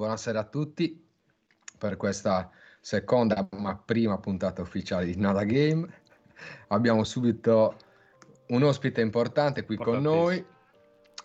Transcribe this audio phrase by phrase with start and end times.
[0.00, 1.06] buonasera a tutti
[1.76, 2.50] per questa
[2.80, 5.86] seconda ma prima puntata ufficiale di Nada Game.
[6.68, 7.76] Abbiamo subito
[8.48, 10.42] un ospite importante qui con noi,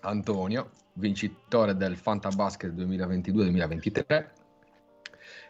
[0.01, 4.29] Antonio, vincitore del Fantabasket 2022-2023.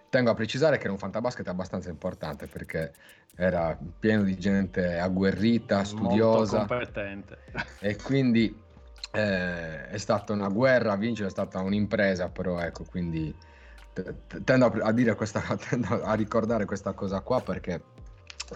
[0.10, 2.94] Tengo a precisare che era un Fantabasket abbastanza importante perché
[3.36, 6.60] era pieno di gente agguerrita, studiosa.
[6.60, 7.40] Molto competente.
[7.80, 8.56] E quindi
[9.16, 13.34] eh, è stata una guerra, vincere è stata un'impresa, però ecco, quindi
[14.44, 17.82] tendo a, dire questa, tendo a ricordare questa cosa qua perché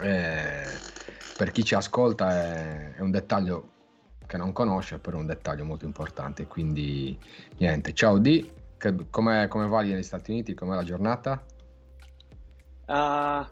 [0.01, 0.63] eh,
[1.37, 3.77] per chi ci ascolta è, è un dettaglio
[4.25, 6.45] che non conosce, però è un dettaglio molto importante.
[6.45, 7.17] Quindi
[7.57, 8.47] niente, ciao D,
[9.09, 10.53] come va negli Stati Uniti?
[10.53, 11.43] Com'è la giornata?
[12.85, 13.45] Uh,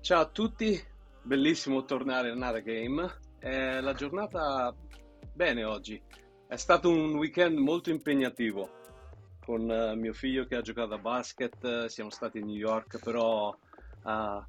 [0.00, 0.82] ciao a tutti,
[1.22, 3.10] bellissimo tornare a Nada Game.
[3.40, 4.74] Eh, la giornata
[5.34, 6.02] bene oggi.
[6.50, 8.68] È stato un weekend molto impegnativo
[9.44, 13.56] con uh, mio figlio che ha giocato a basket, siamo stati a New York, però
[14.02, 14.44] uh,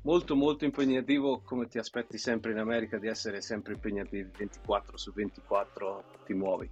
[0.00, 5.12] molto molto impegnativo come ti aspetti sempre in America di essere sempre impegnativi 24 su
[5.12, 6.70] 24 ti muovi.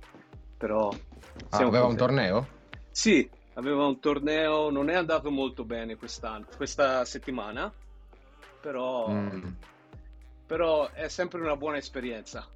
[0.57, 0.89] Però
[1.51, 2.49] ah, aveva un torneo?
[2.91, 7.71] Sì, aveva un torneo, non è andato molto bene questa settimana,
[8.63, 9.47] però, mm.
[10.47, 12.49] però è sempre una buona esperienza.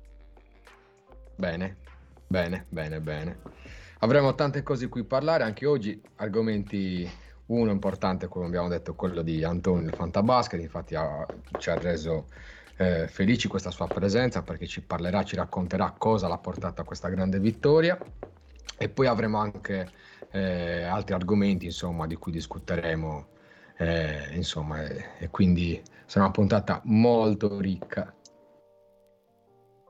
[1.37, 1.83] Bene,
[2.35, 3.39] Bene, bene, bene.
[4.01, 7.09] Avremo tante cose di cui parlare anche oggi, argomenti
[7.47, 11.25] uno importante, come abbiamo detto, quello di Antonio il Fantabasket, infatti ha,
[11.59, 12.27] ci ha reso
[12.79, 17.09] eh, felici questa sua presenza perché ci parlerà, ci racconterà cosa l'ha portata a questa
[17.09, 17.97] grande vittoria
[18.77, 19.89] e poi avremo anche
[20.33, 23.29] eh, altri argomenti insomma, di cui discuteremo
[23.77, 28.13] eh, insomma, e quindi sarà una puntata molto ricca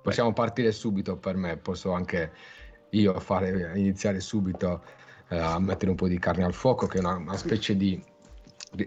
[0.04, 2.30] Possiamo partire subito per me, posso anche
[2.90, 4.82] io fare, iniziare subito
[5.30, 7.98] eh, a mettere un po' di carne al fuoco, che è una, una specie di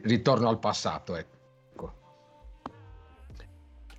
[0.03, 1.15] ritorno al passato.
[1.15, 1.93] Ecco.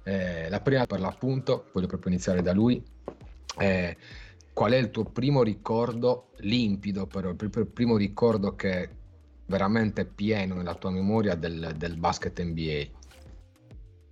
[0.04, 2.80] Eh, la prima per l'appunto, voglio proprio iniziare da lui.
[3.58, 3.96] Eh,
[4.52, 8.88] qual è il tuo primo ricordo limpido, però il primo ricordo che è
[9.46, 12.97] veramente pieno nella tua memoria del, del basket NBA?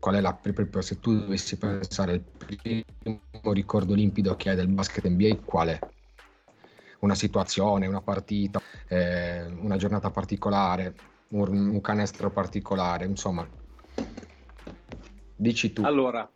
[0.07, 0.39] Qual è la
[0.83, 5.79] se tu dovessi pensare al primo ricordo limpido che hai del basket NBA, qual è?
[7.01, 10.95] Una situazione, una partita, eh, una giornata particolare,
[11.31, 13.45] un, un, canestro particolare, insomma.
[15.35, 15.83] Dici tu.
[15.83, 16.31] Allora,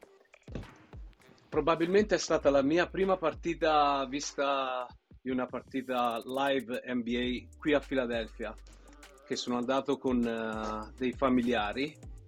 [1.48, 4.84] probabilmente è stata la mia prima partita vista
[5.22, 8.52] di una partita live NBA qui a Filadelfia,
[9.24, 12.18] che sono andato con uh, dei familiari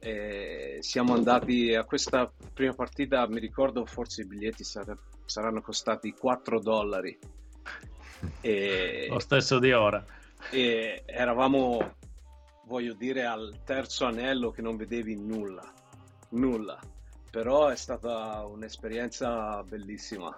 [0.00, 4.96] e siamo andati a questa prima partita, mi ricordo forse i biglietti sar-
[5.26, 7.18] saranno costati 4 dollari.
[8.40, 10.02] E, Lo stesso di ora.
[10.50, 11.96] E eravamo,
[12.64, 15.70] voglio dire, al terzo anello che non vedevi nulla,
[16.30, 16.78] nulla.
[17.30, 20.36] Però è stata un'esperienza bellissima.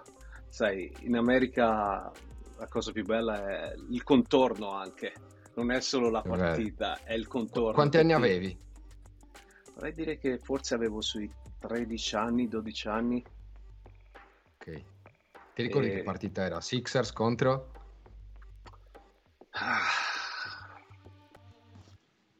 [0.49, 2.11] Sai, in America
[2.57, 5.13] la cosa più bella è il contorno anche,
[5.55, 7.73] non è solo la partita, è il contorno.
[7.73, 8.57] Quanti anni avevi?
[9.73, 13.23] Vorrei dire che forse avevo sui 13 anni, 12 anni.
[14.55, 14.83] Ok.
[15.53, 15.95] Ti ricordi e...
[15.95, 16.61] che partita era?
[16.61, 17.71] Sixers contro?
[19.51, 19.81] Ah.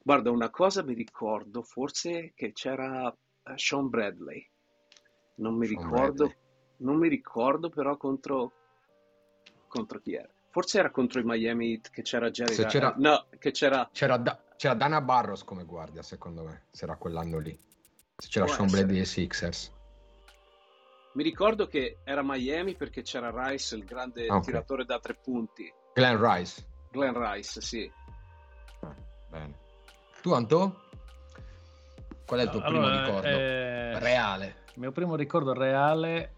[0.01, 4.49] Guarda, una cosa mi ricordo, forse che c'era eh, Sean Bradley.
[5.35, 6.37] Non mi Sean ricordo, Bradley.
[6.77, 8.51] non mi ricordo però contro
[9.73, 10.29] contro chi era.
[10.49, 12.93] Forse era contro i Miami Heat che c'era Jerry Se c'era...
[12.97, 14.39] No, che c'era c'era da...
[14.63, 17.51] C'era Dana Barros come guardia, secondo me, se era quell'anno lì.
[18.15, 19.73] Se c'era Può Sean Brady e Sixers.
[21.15, 24.45] Mi ricordo che era Miami perché c'era Rice, il grande ah, okay.
[24.45, 25.69] tiratore da tre punti.
[25.93, 26.65] Glenn Rice.
[26.91, 27.91] Glenn Rice, sì.
[28.79, 28.95] Ah,
[29.31, 29.53] bene.
[30.21, 30.83] Tu, Anto?
[32.25, 34.55] Qual è il tuo allora, primo ricordo eh, reale?
[34.75, 36.35] Il mio primo ricordo reale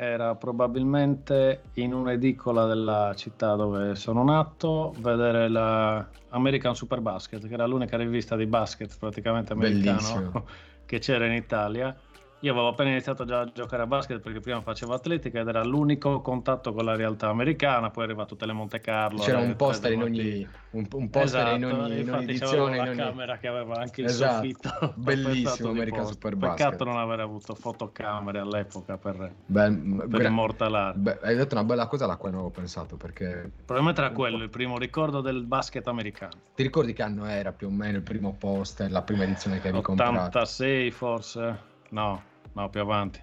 [0.00, 7.52] era probabilmente in un'edicola della città dove sono nato, vedere la American Super Basket, che
[7.52, 10.44] era l'unica rivista di basket praticamente americano Bellissimo.
[10.86, 11.94] che c'era in Italia
[12.40, 15.62] io avevo appena iniziato già a giocare a basket perché prima facevo atletica ed era
[15.62, 19.20] l'unico contatto con la realtà americana, poi arriva tutte le Monte Carlo.
[19.20, 22.76] C'era un poster in ogni, un, un poster esatto, in ogni, in ogni edizione.
[22.76, 22.98] la in ogni...
[22.98, 24.34] camera che aveva anche il esatto.
[24.36, 24.94] soffitto.
[24.96, 26.70] Bellissimo American Super Basket.
[26.70, 30.96] Peccato non aver avuto fotocamere all'epoca per, Beh, per immortalare.
[30.96, 33.50] Beh, hai detto una bella cosa alla quale non avevo pensato perché...
[33.66, 36.32] Probabilmente era quello, il primo ricordo del basket americano.
[36.54, 39.68] Ti ricordi che anno era più o meno il primo poster, la prima edizione che
[39.68, 40.38] avevi 86 comprato?
[40.38, 41.68] 86 forse?
[41.90, 42.22] No,
[42.52, 43.20] No, più avanti.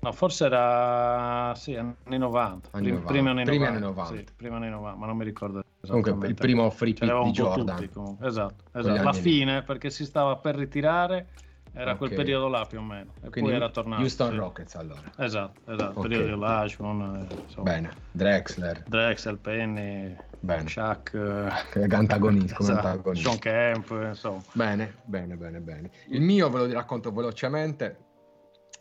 [0.00, 3.06] No, forse era sì, anni 90, Anni prim- 90.
[3.12, 4.16] primi anni Primi 90, anni 90.
[4.16, 7.76] sì, primi anni 90, ma non mi ricordo Comunque il primo free pick di Jordan.
[7.88, 8.24] tutti.
[8.24, 8.94] Esatto, esatto.
[8.94, 9.20] La anni lì.
[9.20, 11.28] fine, perché si stava per ritirare,
[11.74, 12.16] era quel Ok.
[12.16, 13.12] periodo là più o meno.
[13.22, 14.02] E Quindi poi era tornato.
[14.02, 14.36] Houston sì.
[14.36, 15.10] Rockets allora.
[15.16, 15.98] Esatto, esatto.
[15.98, 16.08] Ok.
[16.08, 17.62] Periodo di Olajuwon, eh.
[17.62, 20.68] Bene, Drexler, Drexel, Penny, bene.
[20.68, 23.30] Shaq, eh, antagonista, come esatto, antagonista.
[23.30, 24.42] Sean Kemp, insomma.
[24.52, 25.90] Bene, bene, bene, bene.
[26.08, 27.98] Il mio ve lo racconto velocemente.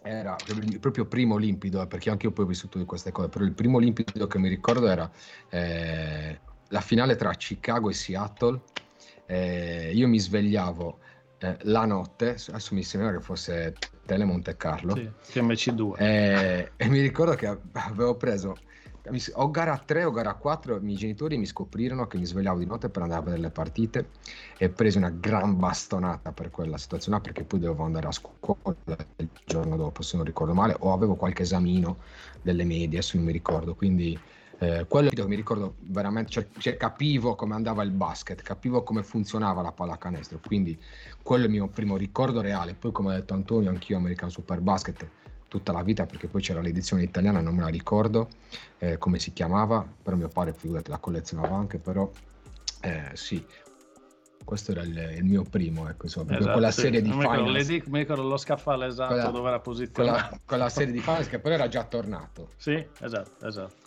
[0.04, 3.30] Era il proprio primo limpido, eh, perché anche io poi ho vissuto di queste cose,
[3.30, 5.10] però il primo limpido che mi ricordo era
[5.50, 6.40] eh,
[6.70, 8.62] la finale tra Chicago e Seattle.
[9.28, 11.00] Eh, io mi svegliavo
[11.42, 15.96] eh, la notte, adesso mi sembra che fosse Tele Monte Carlo, Sì, TMC2.
[15.98, 18.62] eh, e mi ricordo che avevo preso
[19.34, 22.66] o gara 3 o gara 4 i miei genitori mi scoprirono che mi svegliavo di
[22.68, 24.12] notte per andare a vedere le partite
[24.58, 28.78] e presi una gran bastonata per quella situazione perché poi dovevo andare a scuola
[29.16, 32.00] il giorno dopo se non ricordo male o avevo qualche esamino
[32.42, 34.24] delle medie adesso non mi ricordo quindi
[34.62, 39.02] eh, quello che mi ricordo veramente cioè, cioè, capivo come andava il basket capivo come
[39.02, 40.80] funzionava la pallacanestro quindi
[41.24, 44.60] quello è il mio primo ricordo reale poi come ha detto Antonio anch'io American Super
[44.62, 45.08] Basket
[45.48, 48.30] tutta la vita perché poi c'era l'edizione italiana non me la ricordo
[48.78, 52.10] eh, come si chiamava però mio padre figurati la collezionava anche però
[52.82, 53.44] eh, sì
[54.46, 56.82] questo era il, il mio primo ecco insomma Esatto, quella sì.
[56.82, 60.22] serie di mi ricordo, finals mi ricordo lo scaffale esatto Quella- dove era posizionato.
[60.22, 63.81] quella, quella serie di finals che però era già tornato Sì, esatto, esatto.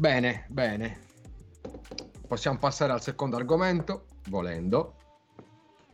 [0.00, 0.98] Bene, bene.
[2.26, 4.94] Possiamo passare al secondo argomento, volendo.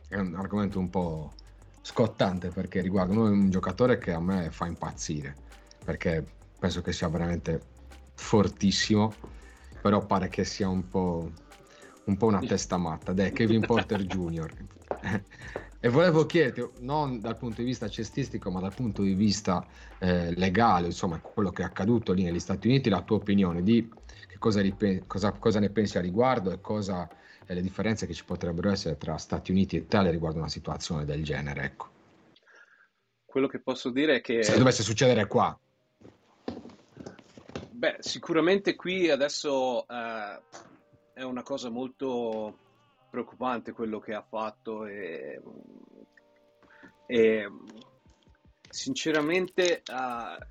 [0.07, 1.33] È un argomento un po'
[1.81, 5.35] scottante perché riguarda un giocatore che a me fa impazzire,
[5.83, 6.25] perché
[6.57, 7.59] penso che sia veramente
[8.15, 9.13] fortissimo,
[9.81, 11.29] però pare che sia un po',
[12.05, 14.53] un po' una testa matta, ed è Kevin Porter Jr.
[15.79, 19.65] E volevo chiederti, non dal punto di vista cestistico, ma dal punto di vista
[19.99, 23.87] eh, legale, insomma, quello che è accaduto lì negli Stati Uniti, la tua opinione di
[24.27, 27.07] che cosa, ripe- cosa- cosa ne pensi a riguardo e cosa
[27.45, 31.05] e le differenze che ci potrebbero essere tra Stati Uniti e Italia riguardo una situazione
[31.05, 31.87] del genere, ecco.
[33.25, 35.57] Quello che posso dire è che Se dovesse succedere qua,
[37.77, 40.41] Beh, sicuramente qui adesso eh,
[41.13, 42.57] è una cosa molto
[43.09, 45.41] preoccupante quello che ha fatto e,
[47.05, 47.51] e
[48.69, 50.47] sinceramente eh,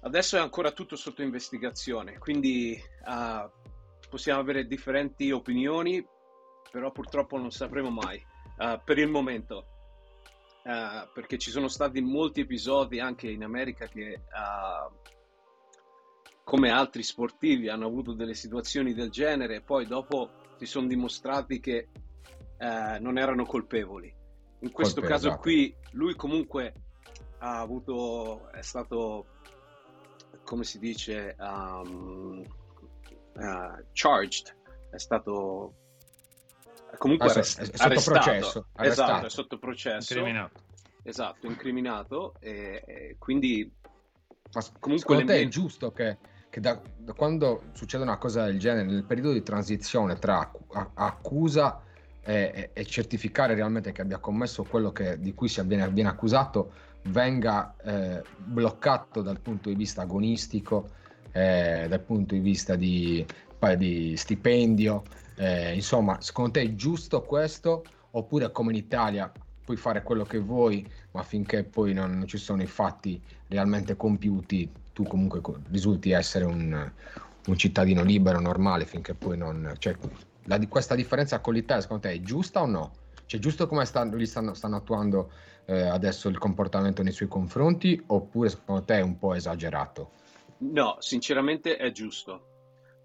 [0.00, 3.50] adesso è ancora tutto sotto investigazione, quindi eh,
[4.08, 6.04] possiamo avere differenti opinioni,
[6.70, 8.24] però purtroppo non sapremo mai
[8.58, 9.68] eh, per il momento.
[10.64, 14.22] Perché ci sono stati molti episodi anche in America che
[16.44, 21.60] come altri sportivi hanno avuto delle situazioni del genere e poi dopo si sono dimostrati
[21.60, 21.88] che
[22.58, 24.12] eh, non erano colpevoli.
[24.60, 25.42] In questo Colpe, caso esatto.
[25.42, 26.72] qui lui comunque
[27.38, 29.26] ha avuto, è stato,
[30.44, 32.42] come si dice, um,
[33.34, 34.56] uh, charged,
[34.90, 35.74] è stato
[36.96, 38.20] comunque Adesso arrest- è- sotto arrestato.
[38.20, 39.26] processo, Esatto, arrestato.
[39.26, 40.12] è sotto processo.
[40.14, 40.62] Incriminato.
[41.02, 43.70] Esatto, incriminato e, e quindi
[44.54, 46.16] ma Comunque secondo te è giusto che,
[46.54, 50.52] che da, da quando succede una cosa del genere, nel periodo di transizione tra
[50.94, 51.82] accusa
[52.22, 56.70] e, e- certificare realmente che abbia commesso quello che- di cui si avviene, viene accusato,
[57.08, 60.90] venga eh, bloccato dal punto di vista agonistico,
[61.32, 63.26] eh, dal punto di vista di,
[63.76, 65.02] di stipendio,
[65.34, 67.82] eh, insomma, secondo te è giusto questo?
[68.12, 69.32] Oppure come in Italia
[69.64, 74.70] puoi fare quello che vuoi, ma finché poi non, ci sono i fatti realmente compiuti,
[74.92, 76.92] tu comunque co- risulti essere un,
[77.46, 79.74] un cittadino libero, normale, finché poi non...
[79.78, 79.96] Cioè,
[80.46, 82.92] la questa differenza con l'Italia secondo te è giusta o no?
[83.26, 85.32] Cioè, giusto come stanno, gli stanno, stanno attuando
[85.64, 90.10] eh, adesso il comportamento nei suoi confronti, oppure secondo te è un po' esagerato?
[90.58, 92.46] No, sinceramente è giusto,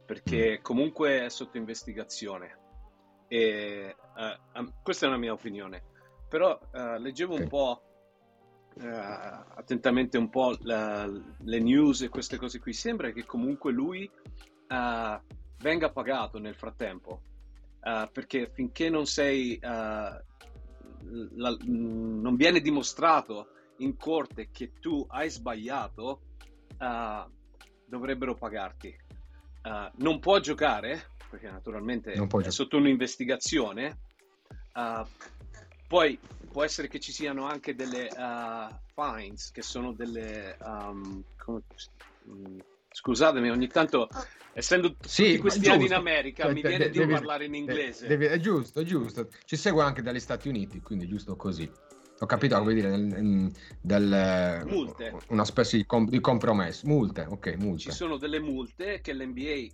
[0.06, 2.58] perché comunque è sotto investigazione.
[3.28, 5.82] E, eh, am- questa è una mia opinione.
[6.29, 7.81] Però eh, leggevo un po'
[8.79, 12.71] eh, attentamente un po' la- le news e queste cose qui.
[12.74, 14.09] Sembra che comunque lui
[14.71, 15.21] eh,
[15.57, 17.21] venga pagato nel frattempo,
[17.81, 25.29] Eh, perché finché non sei eh, la- non viene dimostrato in corte che tu hai
[25.29, 26.19] sbagliato,
[26.77, 27.25] eh,
[27.86, 28.95] dovrebbero pagarti.
[29.98, 34.00] Non può giocare, perché naturalmente è gio- sotto un'investigazione.
[35.89, 36.19] Poi
[36.51, 40.55] può essere che ci siano anche delle eh, fines, che sono delle...
[40.63, 41.63] um, come-
[42.29, 42.60] mm,
[42.91, 44.08] scusatemi, ogni tanto,
[44.53, 45.93] essendo Sì, tutti questi anni in.
[45.93, 48.05] America, Cioè, mi de- viene di devi- parlare in de- inglese.
[48.05, 49.29] devi- è giusto, è giusto.
[49.46, 51.67] Ci segue anche dagli Stati Uniti, quindi è giusto così.
[52.19, 55.17] Ho capito, come dire, nel, del, multe.
[55.29, 56.86] una specie di, com- di, compromesso.
[56.86, 57.81] Multe, ok, multe.
[57.89, 59.65] Ci sono delle multe che l'NBA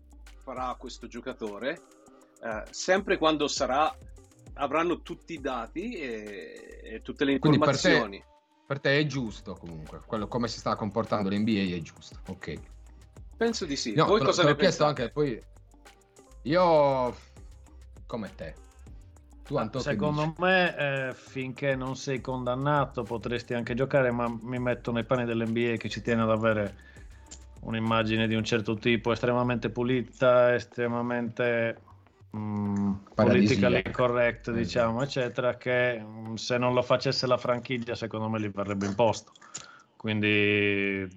[0.44, 1.82] farà a questo giocatore,
[2.42, 3.94] eh, sempre quando sarà,
[4.56, 8.18] avranno tutti i dati e, e tutte le informazioni.
[8.18, 12.20] Per te, per te, è giusto comunque, quello come si sta comportando l'NBA è giusto,
[12.28, 12.60] ok.
[13.38, 13.94] Penso di sì.
[13.94, 15.42] No, Voi te, cosa te ne chiesto anche poi...
[16.44, 17.16] Io,
[18.06, 18.54] come te,
[19.46, 24.92] tu, Anto, Secondo me, eh, finché non sei condannato, potresti anche giocare, ma mi metto
[24.92, 26.76] nei panni dell'NBA che ci tiene ad avere
[27.62, 31.80] un'immagine di un certo tipo, estremamente pulita, estremamente
[32.36, 38.40] mm, politically correct, diciamo, eccetera, che mm, se non lo facesse la franchigia, secondo me
[38.40, 39.32] gli verrebbe imposto.
[39.96, 41.08] Quindi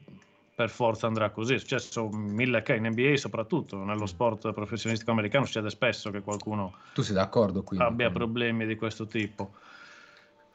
[0.59, 1.55] per forza andrà così.
[1.55, 6.75] È successo mille che in NBA soprattutto, nello sport professionistico americano succede spesso che qualcuno
[6.95, 8.19] tu sei d'accordo quindi, abbia quindi.
[8.19, 9.53] problemi di questo tipo.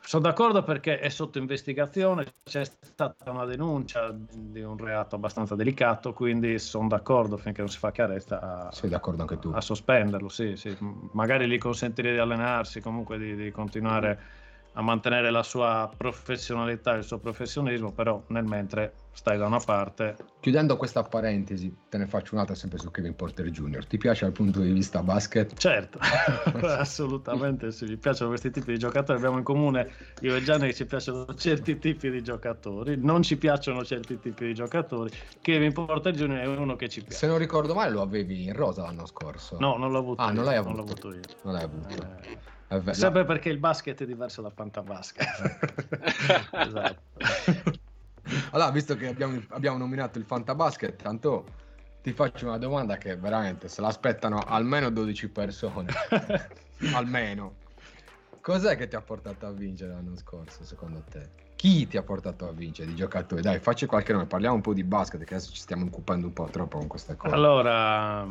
[0.06, 6.14] Sono d'accordo perché è sotto investigazione, c'è stata una denuncia di un reato abbastanza delicato,
[6.14, 9.50] quindi sono d'accordo finché non si fa chiarezza a, Sei d'accordo anche tu.
[9.54, 10.76] a sospenderlo, sì, sì.
[11.14, 14.42] magari gli consentirei di allenarsi, comunque di, di continuare
[14.74, 20.16] a mantenere la sua professionalità, il suo professionismo, però nel mentre stai da una parte.
[20.40, 23.86] Chiudendo questa parentesi, te ne faccio un'altra sempre su Kevin Porter Jr.
[23.86, 25.54] Ti piace dal punto di vista basket?
[25.56, 26.00] Certo,
[26.66, 30.74] assolutamente sì, mi piacciono questi tipi di giocatori, abbiamo in comune io e Gianni che
[30.74, 35.12] ci piacciono certi tipi di giocatori, non ci piacciono certi tipi di giocatori,
[35.42, 36.40] Kevin Porter Jr.
[36.40, 37.18] è uno che ci piace.
[37.18, 39.58] Se non ricordo male lo avevi in rosa l'anno scorso.
[39.60, 40.34] No, non l'ho avuto ah, io.
[40.34, 40.76] non l'hai avuto.
[40.76, 41.22] Non l'ho avuto io.
[41.44, 41.94] Non l'hai avuto.
[41.94, 42.54] Eh
[42.94, 43.28] Sempre no.
[43.28, 45.28] perché il basket è diverso dal fantabasket.
[46.52, 47.02] esatto.
[48.52, 51.46] Allora, visto che abbiamo, abbiamo nominato il fantabasket, tanto
[52.02, 55.92] ti faccio una domanda che veramente se l'aspettano almeno 12 persone.
[56.94, 57.62] almeno.
[58.42, 61.30] Cos'è che ti ha portato a vincere l'anno scorso, secondo te?
[61.56, 63.42] Chi ti ha portato a vincere di giocatori?
[63.42, 66.34] Dai, facci qualche nome, parliamo un po' di basket, che adesso ci stiamo occupando un
[66.34, 67.34] po' troppo con queste cose.
[67.34, 68.28] Allora,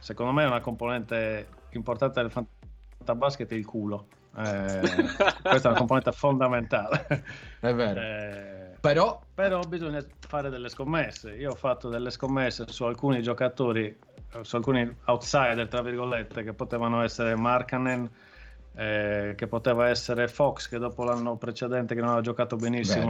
[0.00, 2.57] secondo me è una componente importante del fantasy
[3.14, 4.06] basket è il culo.
[4.36, 4.80] Eh,
[5.42, 7.06] questa è una componente fondamentale.
[7.60, 8.00] È vero.
[8.00, 9.20] Eh, però...
[9.34, 11.34] però bisogna fare delle scommesse.
[11.34, 13.96] Io ho fatto delle scommesse su alcuni giocatori,
[14.42, 18.08] su alcuni outsider, tra virgolette, che potevano essere Markanen,
[18.74, 23.06] eh, che poteva essere Fox, che dopo l'anno precedente che non aveva giocato benissimo,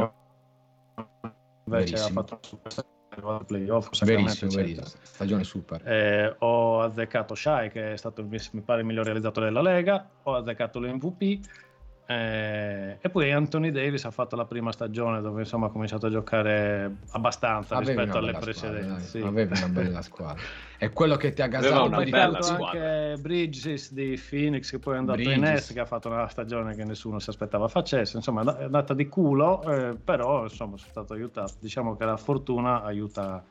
[0.95, 1.14] Vero.
[1.64, 2.21] invece Verissimo.
[2.21, 2.98] ha fatto
[3.47, 3.89] playoff.
[4.05, 4.87] Verissimo, verissimo.
[5.03, 5.87] Stagione super.
[5.87, 10.09] Eh, ho azzeccato Shai, che è stato mi pare il miglior realizzatore della Lega.
[10.25, 11.67] Ho azzeccato l'MVP.
[12.11, 16.11] Eh, e poi Anthony Davis ha fatto la prima stagione dove insomma ha cominciato a
[16.11, 19.03] giocare abbastanza Avevi rispetto alle precedenti.
[19.03, 19.19] Sì.
[19.19, 20.43] Avevi una bella squadra.
[20.79, 24.99] È quello che ti ha gasato una bella anche Bridges di Phoenix che poi è
[24.99, 25.37] andato Bridges.
[25.37, 28.17] in est che ha fatto una stagione che nessuno si aspettava facesse.
[28.17, 31.55] Insomma è andata di culo, eh, però insomma sono stato aiutato.
[31.59, 33.45] Diciamo che la fortuna aiuta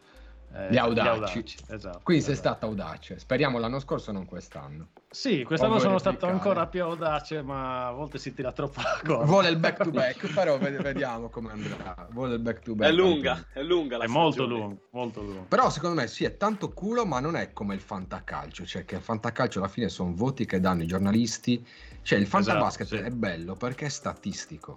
[0.54, 1.08] eh, gli audaci.
[1.08, 1.40] Gli audaci.
[1.68, 2.24] Esatto, Quindi esatto.
[2.24, 3.20] sei stato audace.
[3.20, 4.90] Speriamo l'anno scorso, non quest'anno.
[5.10, 9.26] Sì, quest'anno sono stato ancora più audace, ma a volte si tira troppo la corda.
[9.26, 12.08] Vuole il back to back, però vediamo come andrà.
[12.12, 12.92] Vuole il back to back.
[12.92, 15.42] È lunga, è lunga la È molto lunga, molto lunga.
[15.48, 18.96] Però secondo me sì, è tanto culo, ma non è come il fantacalcio, cioè che
[18.96, 21.66] il fantacalcio alla fine sono voti che danno i giornalisti.
[22.02, 23.10] Cioè il fantabasket esatto, sì.
[23.10, 24.76] è bello perché è statistico.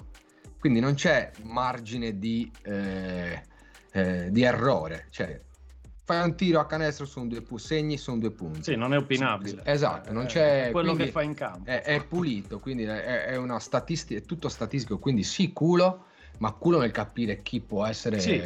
[0.59, 3.43] Quindi non c'è margine di, eh,
[3.93, 5.41] eh, di errore, cioè
[6.11, 8.65] fai un tiro a canestro sono due punti, segni sono due punti.
[8.65, 9.63] Sì, non è opinabile.
[9.65, 10.67] Esatto, non c'è...
[10.67, 11.71] È quello che fa in campo.
[11.71, 16.07] È, è pulito, quindi è, è, una statistica, è tutto statistico, quindi sì culo,
[16.39, 18.43] ma culo nel capire chi può essere sì.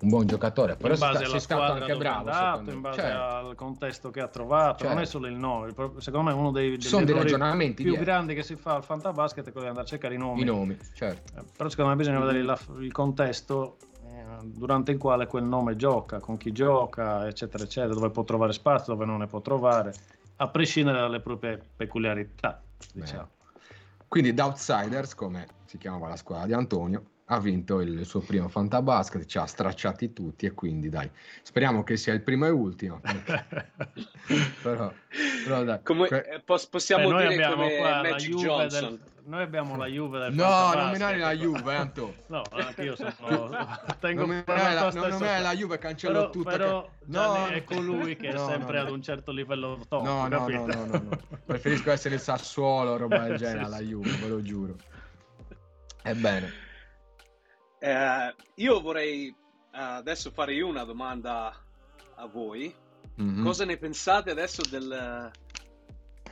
[0.00, 0.74] un buon giocatore.
[0.74, 3.18] Però in base alla stato anche bravo, andato, in base certo.
[3.20, 4.88] al contesto che ha trovato, certo.
[4.88, 5.18] non è certo.
[5.18, 5.74] solo il nome.
[5.98, 8.04] Secondo me uno dei, sono dei ragionamenti più dietro.
[8.04, 10.40] grandi che si fa al fantabasket è quello di andare a cercare i nomi.
[10.40, 11.38] I nomi, certo.
[11.38, 13.76] Eh, però secondo me bisogna vedere la, il contesto
[14.42, 18.92] durante il quale quel nome gioca, con chi gioca, eccetera, eccetera, dove può trovare spazio,
[18.92, 19.94] dove non ne può trovare,
[20.36, 22.60] a prescindere dalle proprie peculiarità.
[22.92, 23.28] Diciamo.
[24.08, 28.48] Quindi da Outsiders, come si chiamava la squadra di Antonio, ha vinto il suo primo
[28.48, 31.10] Fantabasket, ci ha stracciati tutti e quindi dai,
[31.42, 33.00] speriamo che sia il primo e ultimo.
[34.62, 34.92] però,
[35.44, 38.90] però dai, come, que- possiamo Beh, dire come Magic Johnson.
[38.90, 42.14] Del, noi abbiamo la Juve del No, nominare la Juve, Anto.
[42.28, 43.10] no, anche io sono
[43.98, 46.90] tengo nominare la, non nominare la Juve cancello però, tutto però che...
[47.06, 50.46] no, è colui che no, è sempre no, ad un certo livello top, no, no,
[50.46, 54.40] no, no, no, no, preferisco essere il Sassuolo roba del genere alla Juve, ve lo
[54.42, 54.76] giuro.
[56.04, 56.65] Ebbene.
[57.78, 59.34] Eh, io vorrei uh,
[59.70, 61.54] adesso fare io una domanda
[62.14, 62.74] a voi.
[63.20, 63.44] Mm-hmm.
[63.44, 66.30] Cosa ne pensate adesso del uh,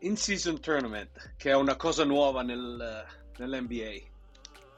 [0.00, 4.10] in-season tournament, che è una cosa nuova nel, uh, nell'NBA?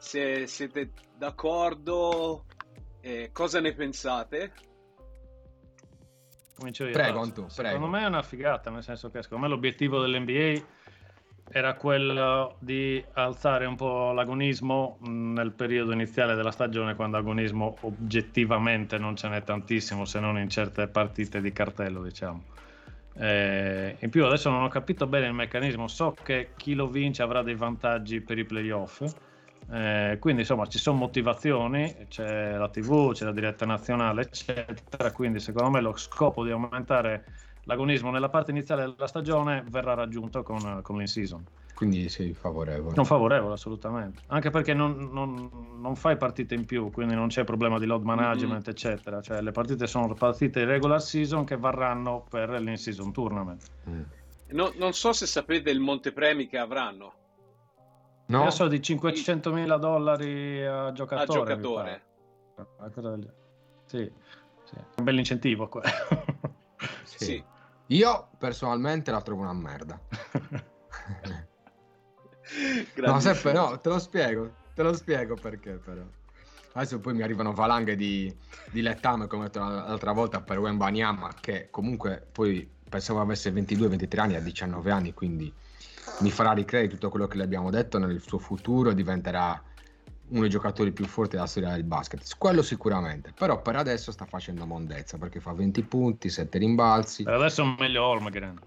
[0.04, 2.44] se siete d'accordo,
[3.00, 4.52] eh, cosa ne pensate?
[6.54, 6.92] Comincio io.
[6.92, 7.86] Prego, Antu, Secondo prego.
[7.86, 10.62] me è una figata, nel senso che secondo me l'obiettivo dell'NBA
[11.50, 18.98] era quello di alzare un po' l'agonismo nel periodo iniziale della stagione, quando agonismo oggettivamente
[18.98, 22.42] non ce n'è tantissimo, se non in certe partite di cartello, diciamo.
[23.16, 27.22] Eh, in più adesso non ho capito bene il meccanismo, so che chi lo vince
[27.22, 29.02] avrà dei vantaggi per i playoff.
[29.70, 35.12] Eh, quindi insomma ci sono motivazioni, c'è la TV, c'è la diretta nazionale, eccetera.
[35.12, 37.24] Quindi secondo me lo scopo di aumentare
[37.64, 41.44] l'agonismo nella parte iniziale della stagione verrà raggiunto con, con l'in-season.
[41.74, 42.94] Quindi sei favorevole.
[42.94, 47.42] Non favorevole assolutamente, anche perché non, non- non fai partite in più, quindi non c'è
[47.44, 49.20] problema di load management, eccetera.
[49.20, 53.62] Cioè le partite sono partite regular season che varranno per l'in-season tournament.
[53.88, 54.02] Mm.
[54.50, 57.14] No- non so se sapete il montepremi che avranno
[58.26, 58.44] No?
[58.44, 61.52] Io so di 500 mila dollari a giocatore.
[61.52, 63.34] a giocatore.
[63.84, 64.10] Sì,
[64.64, 65.88] sì, un bel incentivo quello.
[67.02, 67.24] Sì.
[67.24, 67.44] Sì.
[67.94, 70.00] Io personalmente la trovo una merda.
[72.96, 73.20] no.
[73.20, 76.02] Seppe, no, te lo spiego, te lo spiego perché però.
[76.72, 78.36] Adesso poi mi arrivano valanghe di,
[78.72, 84.18] di lettame come ho detto l'altra volta per Wembanyama che comunque poi pensavo avesse 22-23
[84.18, 85.52] anni a 19 anni quindi
[86.18, 89.62] mi farà ricredere tutto quello che le abbiamo detto nel suo futuro diventerà
[90.34, 94.26] uno dei giocatori più forti della storia del basket quello sicuramente però per adesso sta
[94.26, 98.58] facendo mondezza perché fa 20 punti 7 rimbalzi per adesso è meglio Holmgren.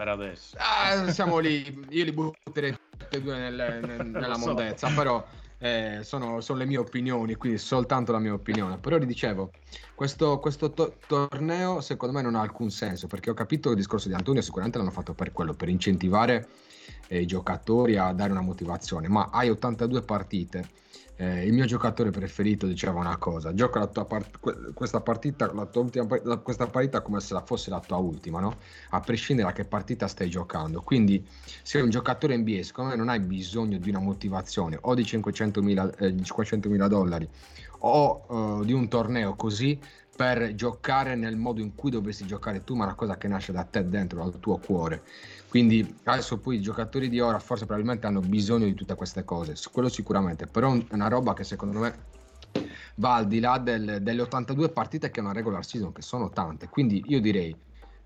[0.00, 0.56] Per adesso.
[0.58, 4.46] Ah, siamo lì, io li butterei tutti e due nel- nel- nella so.
[4.46, 5.22] mondezza, però
[5.58, 8.78] eh, sono, sono le mie opinioni, quindi soltanto la mia opinione.
[8.78, 9.50] Però vi dicevo,
[9.94, 14.08] questo, questo to- torneo secondo me non ha alcun senso, perché ho capito il discorso
[14.08, 16.48] di Antonio, sicuramente l'hanno fatto per quello, per incentivare
[17.08, 20.68] eh, i giocatori a dare una motivazione, ma hai 82 partite.
[21.20, 25.82] eh, il mio giocatore preferito diceva una cosa: gioca part- que- questa partita, la tua
[25.82, 28.56] ultima, par- la- questa partita come se la fosse la tua ultima, no?
[28.90, 30.80] a prescindere da che partita stai giocando.
[30.82, 31.22] Quindi,
[31.62, 35.94] se un giocatore NBA, secondo me, non hai bisogno di una motivazione o di 500.000
[35.98, 37.28] eh, di 500.000 dollari
[37.82, 39.78] o eh, di un torneo così
[40.20, 43.64] per giocare nel modo in cui dovresti giocare tu, ma una cosa che nasce da
[43.64, 45.02] te dentro, dal tuo cuore.
[45.48, 49.54] Quindi adesso poi i giocatori di ora forse probabilmente hanno bisogno di tutte queste cose,
[49.72, 52.08] quello sicuramente, però è una roba che secondo me
[52.96, 56.28] va al di là del- delle 82 partite che è una regular season, che sono
[56.28, 56.68] tante.
[56.68, 57.58] Quindi io direi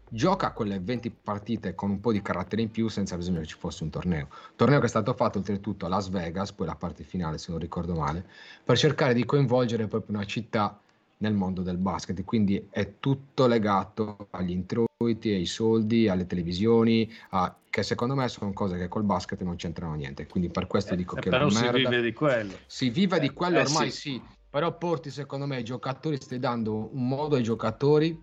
[0.07, 3.57] gioca quelle 20 partite con un po' di carattere in più senza bisogno che ci
[3.59, 4.29] fosse un torneo.
[4.55, 7.59] Torneo che è stato fatto oltretutto a Las Vegas, poi la parte finale se non
[7.59, 8.25] ricordo male,
[8.63, 10.79] per cercare di coinvolgere proprio una città
[11.19, 17.57] nel mondo del basket, quindi è tutto legato agli introiti, ai soldi, alle televisioni, a-
[17.71, 21.17] che secondo me sono cose che col basket non c'entrano niente, quindi per questo dico
[21.17, 21.79] Eh, che però si merda.
[21.91, 22.59] vive di quello.
[22.67, 23.99] Si vive di quello Eh, ormai sì.
[24.13, 24.23] sì.
[24.51, 28.17] però porti secondo me ai giocatori, stai dando un modo ai giocatori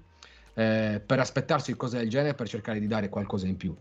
[0.54, 3.76] eh, per aspettarsi cose del genere per cercare di dare qualcosa in più.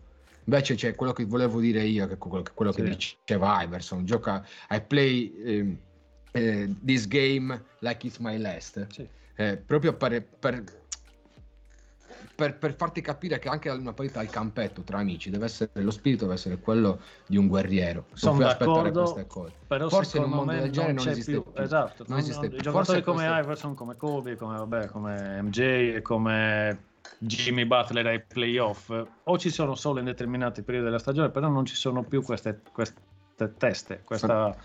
[0.45, 2.89] Invece c'è quello che volevo dire io, che quello, quello che Sì.
[2.89, 5.77] diceva Iverson, gioca, I play ehm,
[6.31, 9.07] eh, this game like it's my last, Sì.
[9.35, 10.63] Eh, proprio per, per,
[12.35, 15.91] per- per farti capire che anche una partita al campetto tra amici deve essere, lo
[15.91, 19.53] spirito deve essere quello di un guerriero, non Sono puoi aspettare queste cose.
[19.67, 21.43] Però Forse in un mondo del genere non c'è esiste più.
[21.51, 21.61] più.
[21.61, 22.57] Esatto, Non non- esiste i più.
[22.59, 25.59] giocatori Forse come questo- Iverson, come Kobe, come, vabbè, come MJ
[25.95, 26.83] e come
[27.17, 28.91] Jimmy Butler ai playoff,
[29.23, 32.61] o ci sono solo in determinati periodi della stagione, però non ci sono più queste,
[32.71, 32.99] queste
[33.49, 34.55] teste, questa...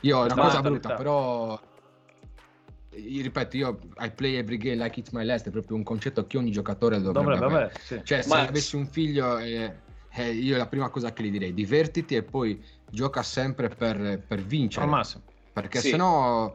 [0.00, 1.60] Io è una cosa brutta, però
[2.94, 6.26] io ripeto, io I play every game like it's my last è proprio un concetto
[6.26, 7.64] che ogni giocatore dovrebbe, Dovrebbe avere.
[7.64, 8.00] avere, sì.
[8.04, 9.80] Cioè, se Ma- avessi un figlio, eh,
[10.14, 14.42] eh, io la prima cosa che gli direi, divertiti e poi gioca sempre per, per
[14.42, 15.22] vincere, Al massimo.
[15.52, 15.90] perché Sì.
[15.90, 16.54] sennò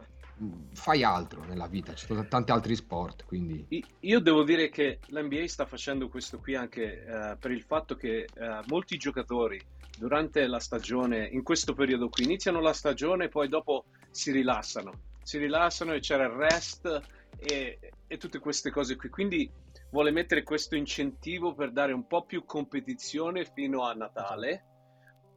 [0.73, 3.65] fai altro nella vita, ci sono tanti altri sport, quindi...
[4.01, 8.27] Io devo dire che l'NBA sta facendo questo qui anche eh, per il fatto che
[8.33, 9.59] eh, molti giocatori
[9.97, 14.91] durante la stagione, in questo periodo qui, iniziano la stagione e poi dopo si rilassano.
[15.23, 17.01] Si rilassano e c'era il rest
[17.37, 19.09] e, e tutte queste cose qui.
[19.09, 19.49] Quindi
[19.89, 24.63] vuole mettere questo incentivo per dare un po' più competizione fino a Natale.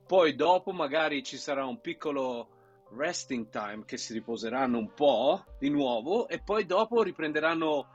[0.06, 2.59] Poi dopo magari ci sarà un piccolo
[2.96, 7.86] resting time che si riposeranno un po' di nuovo e poi dopo riprenderanno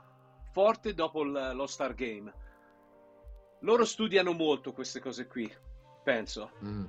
[0.52, 2.32] forte dopo il- lo Star Game.
[3.60, 5.52] Loro studiano molto queste cose qui,
[6.02, 6.52] penso.
[6.64, 6.84] mm.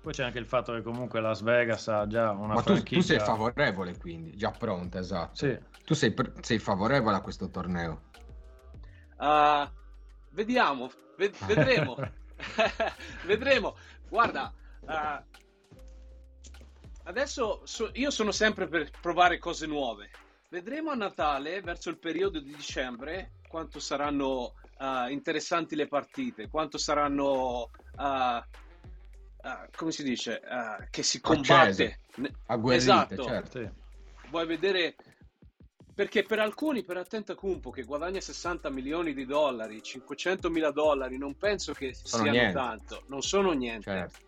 [0.00, 2.96] Poi c'è anche il fatto che comunque Las Vegas ha già una Ma tu, franchigia...
[3.00, 5.34] tu sei favorevole quindi, già pronta, esatto.
[5.34, 8.02] Sì, Tu sei, pr- sei favorevole a questo torneo?
[9.16, 9.70] Ah,
[10.30, 11.96] vediamo, ve- vedremo.
[13.26, 13.74] vedremo.
[14.08, 14.52] Guarda,
[14.86, 15.24] ah,
[17.08, 20.10] adesso so, io sono sempre per provare cose nuove.
[20.50, 26.78] Vedremo a Natale, verso il periodo di dicembre, quanto saranno uh, interessanti le partite, quanto
[26.78, 30.40] saranno, uh, uh, come si dice,
[30.90, 32.00] che si combatte.
[32.46, 33.24] Agguerrite, esatto.
[33.24, 33.74] certo.
[34.30, 34.94] Vuoi vedere
[35.94, 41.18] perché per alcuni, per Attenta Cumpo, che guadagna 60 milioni di dollari, 500 mila dollari,
[41.18, 42.52] non penso che sono siano niente.
[42.52, 44.18] tanto, non sono niente, certo.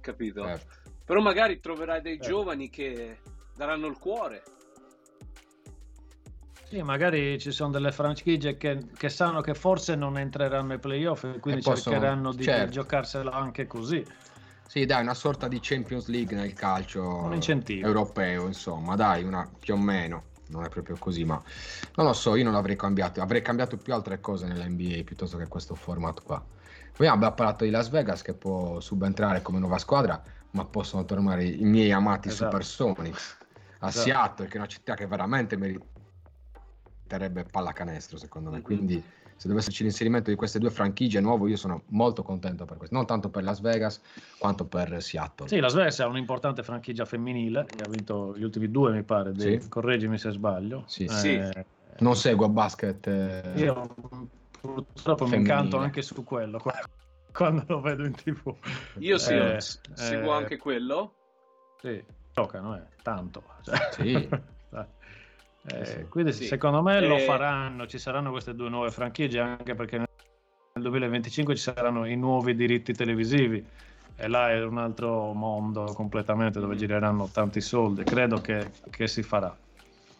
[0.00, 0.44] capito?
[0.44, 0.79] Certo.
[1.10, 2.28] Però magari troverai dei certo.
[2.28, 3.18] giovani che
[3.56, 4.44] daranno il cuore.
[6.68, 11.24] Sì, magari ci sono delle franchigie che, che sanno che forse non entreranno ai playoff
[11.24, 12.70] e quindi e possono, cercheranno di certo.
[12.70, 14.06] giocarsela anche così.
[14.68, 17.28] Sì, dai, una sorta di Champions League nel calcio
[17.66, 21.42] europeo, insomma, dai, una più o meno non è proprio così, ma
[21.96, 25.48] non lo so, io non l'avrei cambiato, avrei cambiato più altre cose nell'NBA piuttosto che
[25.48, 26.40] questo format qua.
[26.96, 31.44] Poi abbiamo parlato di Las Vegas che può subentrare come nuova squadra, ma possono tornare
[31.44, 32.50] i miei amati esatto.
[32.50, 33.38] Supersonics
[33.80, 34.04] a esatto.
[34.04, 38.64] Seattle, che è una città che veramente meriterebbe pallacanestro secondo me, mm-hmm.
[38.64, 39.02] quindi
[39.40, 42.94] se dovesse esserci l'inserimento di queste due franchigie nuovo, io sono molto contento per questo,
[42.94, 43.98] non tanto per Las Vegas
[44.38, 45.48] quanto per Seattle.
[45.48, 49.32] Sì, Las Vegas è un'importante franchigia femminile che ha vinto gli ultimi due, mi pare,
[49.38, 49.66] sì.
[49.66, 50.84] correggimi se sbaglio.
[50.86, 51.40] Sì, eh, sì.
[52.00, 53.06] Non seguo a basket.
[53.06, 53.94] Eh, io
[54.60, 55.36] purtroppo femminile.
[55.36, 56.62] mi incanto anche su quello
[57.32, 58.54] quando lo vedo in tv.
[58.98, 61.14] Io sì, eh, seguo eh, anche quello.
[61.80, 63.42] Sì, giocano, eh, tanto.
[63.62, 63.88] Cioè.
[63.92, 64.28] Sì.
[65.74, 66.06] Eh.
[66.08, 66.46] Quindi sì.
[66.46, 70.08] secondo me lo faranno, ci saranno queste due nuove franchigie anche perché nel
[70.72, 73.62] 2025 ci saranno i nuovi diritti televisivi
[74.16, 79.22] e là è un altro mondo completamente dove gireranno tanti soldi, credo che, che si
[79.22, 79.54] farà.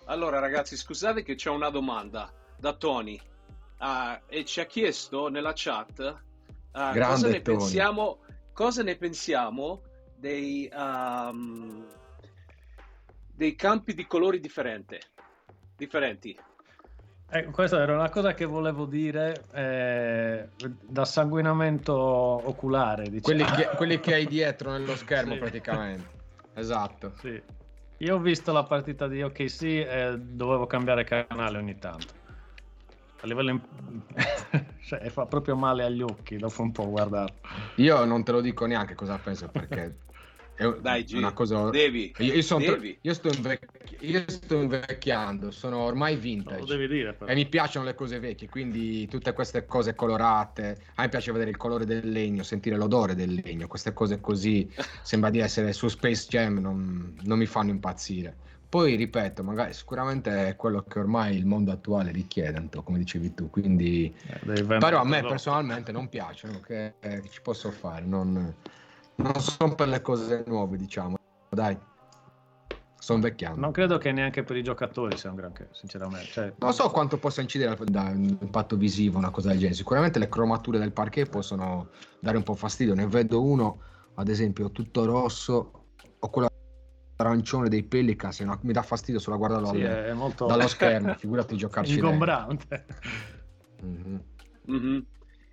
[0.07, 3.19] Allora ragazzi scusate che c'è una domanda da Tony
[3.79, 6.23] uh, e ci ha chiesto nella chat
[6.73, 8.21] uh, cosa, ne pensiamo,
[8.53, 9.83] cosa ne pensiamo
[10.17, 11.87] dei, um,
[13.35, 14.99] dei campi di colori differenti
[15.81, 16.39] differenti.
[17.33, 23.05] Ecco, questa era una cosa che volevo dire eh, da sanguinamento oculare.
[23.05, 23.21] Diciamo.
[23.23, 25.39] Quelli, che, quelli, che, hai dietro nello schermo sì.
[25.39, 26.19] praticamente.
[26.55, 27.13] Esatto.
[27.21, 27.41] Sì.
[27.99, 32.19] Io ho visto la partita di OKC e dovevo cambiare canale ogni tanto.
[33.21, 33.51] A livello...
[33.51, 33.61] In...
[34.85, 37.37] cioè, fa proprio male agli occhi dopo un po' guardarlo.
[37.77, 39.97] Io non te lo dico neanche cosa penso perché
[40.61, 41.71] è Dai, G, una cosa...
[41.71, 42.13] devi.
[42.19, 42.63] Io, io, sono...
[42.63, 42.99] devi.
[43.01, 43.67] Io, sto invec...
[44.01, 46.61] io, sto invecchiando, sono ormai vintage.
[46.61, 47.17] Lo devi dire.
[47.25, 50.77] E mi piacciono le cose vecchie, quindi tutte queste cose colorate.
[50.97, 53.69] A me piace vedere il colore del legno, sentire l'odore del legno.
[53.69, 58.37] Queste cose così, sembra di essere su Space Jam, non, non mi fanno impazzire.
[58.71, 63.51] Poi ripeto, magari sicuramente è quello che ormai il mondo attuale richiede, come dicevi tu.
[63.51, 68.05] Quindi, eh, però a me personalmente non piacciono, che, che ci posso fare?
[68.07, 68.55] Non,
[69.17, 71.17] non sono per le cose nuove, diciamo.
[71.49, 71.77] Dai,
[72.97, 73.61] sono vecchiando.
[73.61, 76.27] Non credo che neanche per i giocatori sia un granché, sinceramente.
[76.27, 76.53] Cioè...
[76.59, 79.75] Non so quanto possa incidere da un impatto visivo, una cosa del genere.
[79.75, 81.89] Sicuramente le cromature del parquet possono
[82.21, 82.95] dare un po' fastidio.
[82.95, 83.81] Ne vedo uno,
[84.15, 85.87] ad esempio, tutto rosso,
[86.21, 86.49] o quello
[87.21, 90.47] arancione dei Pelicans, no, mi dà fastidio solo a guardarlo sì, alle, molto...
[90.47, 92.87] dallo schermo, figurati giocarci ingombrante.
[93.85, 94.17] Mm-hmm.
[94.71, 94.99] Mm-hmm.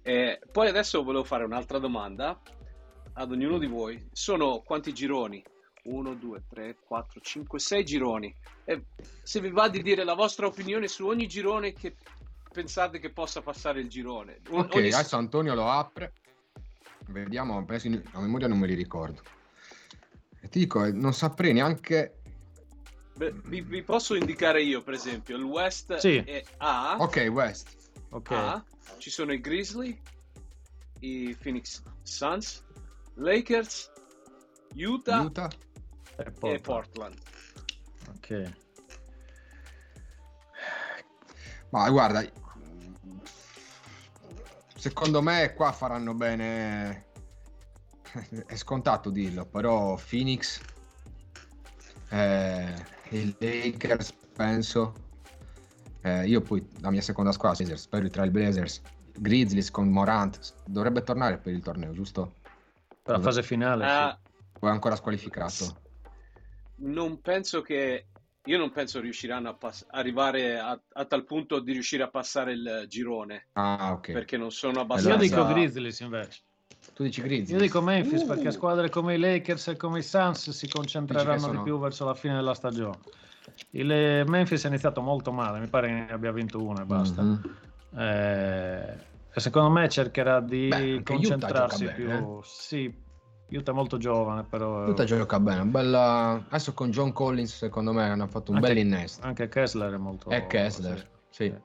[0.01, 2.39] Eh, poi adesso volevo fare un'altra domanda
[3.13, 5.43] ad ognuno di voi sono quanti gironi?
[5.83, 8.35] 1, 2, 3, 4, 5, 6 gironi.
[8.65, 8.85] E
[9.23, 11.95] se vi va di dire la vostra opinione su ogni girone che
[12.51, 14.41] pensate che possa passare il girone.
[14.49, 14.91] ok, ogni...
[14.91, 16.13] adesso Antonio lo apre.
[17.07, 19.21] Vediamo, a memoria non me li ricordo.
[20.47, 22.21] E ti dico, eh, non saprei neanche...
[23.17, 26.15] Beh, vi, vi, posso indicare io, per esempio, il West sì.
[26.15, 26.95] è A.
[26.99, 27.75] Ok, West.
[28.11, 28.37] Okay.
[28.37, 28.63] A.
[28.97, 29.99] Ci sono i Grizzly,
[30.99, 32.63] i Phoenix Suns,
[33.15, 33.91] Lakers,
[34.75, 35.49] Utah, Utah.
[36.15, 36.55] E, Portland.
[36.55, 37.17] e Portland.
[38.15, 38.53] Ok.
[41.71, 42.25] Ma guarda,
[44.75, 47.06] secondo me qua faranno bene.
[48.45, 50.61] È scontato dirlo, però Phoenix,
[52.09, 52.73] eh,
[53.09, 54.93] i Lakers, penso.
[56.01, 58.81] Eh, io poi la mia seconda squadra, spero i Trailblazers,
[59.17, 62.35] Grizzlies con Morant, dovrebbe tornare per il torneo, giusto?
[63.03, 63.93] Per la fase finale, uh, sì.
[63.95, 64.19] Ah,
[64.59, 65.81] o è ancora squalificato?
[66.77, 68.05] Non penso che
[68.43, 72.53] io non penso riusciranno a pass- arrivare a, a, tal punto di riuscire a passare
[72.53, 73.47] il girone.
[73.53, 74.11] Ah, ok.
[74.11, 75.23] Perché non sono abbastanza.
[75.23, 76.46] Io dico Grizzlies invece.
[76.93, 77.51] Tu dici Grizzlies?
[77.51, 78.27] Io dico Memphis uh.
[78.27, 81.57] perché squadre come i Lakers e come i Suns si concentreranno sono...
[81.57, 82.97] di più verso la fine della stagione.
[83.71, 87.21] Il Memphis è iniziato molto male, mi pare che abbia vinto una e basta.
[87.21, 87.99] Mm-hmm.
[87.99, 88.97] Eh,
[89.35, 92.09] secondo me cercherà di Beh, concentrarsi bene, più.
[92.09, 92.39] Eh?
[92.43, 92.93] Sì,
[93.49, 94.87] Utah è molto giovane, però...
[94.87, 96.43] Utah gioca bene, bella...
[96.47, 99.25] adesso con John Collins secondo me hanno fatto un Anche- bel innesto.
[99.25, 100.29] Anche Kessler è molto...
[100.29, 100.97] E Kessler,
[101.29, 101.45] sì.
[101.45, 101.55] sì.